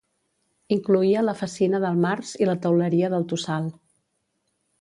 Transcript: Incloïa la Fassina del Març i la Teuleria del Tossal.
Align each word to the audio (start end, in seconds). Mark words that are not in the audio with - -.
Incloïa 0.75 1.23
la 1.25 1.35
Fassina 1.43 1.83
del 1.85 2.01
Març 2.07 2.33
i 2.45 2.49
la 2.51 2.57
Teuleria 2.65 3.13
del 3.15 3.29
Tossal. 3.35 3.73